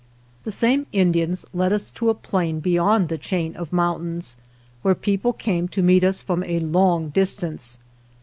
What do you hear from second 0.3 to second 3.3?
The same Indians led us to a plain be yond the